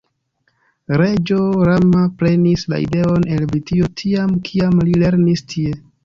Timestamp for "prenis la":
2.21-2.79